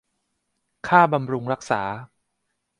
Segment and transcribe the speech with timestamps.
[0.87, 1.81] ค่าบำรุงรักษา